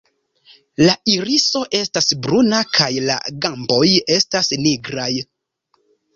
[0.85, 3.83] La iriso estas bruna kaj la gamboj
[4.19, 5.13] estas nigraj.